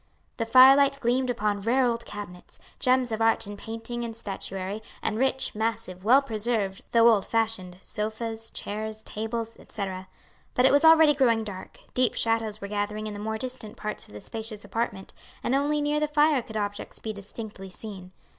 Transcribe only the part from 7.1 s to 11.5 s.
fashioned sofas, chairs, tables, etc. But it was already growing